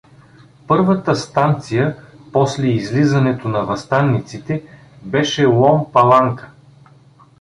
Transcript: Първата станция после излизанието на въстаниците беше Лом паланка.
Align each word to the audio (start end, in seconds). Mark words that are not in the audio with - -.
Първата 0.67 1.15
станция 1.15 1.95
после 2.33 2.67
излизанието 2.67 3.47
на 3.49 3.65
въстаниците 3.65 4.63
беше 5.03 5.45
Лом 5.45 5.91
паланка. 5.91 6.49